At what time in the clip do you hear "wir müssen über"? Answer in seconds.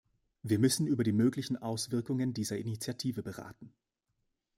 0.41-1.03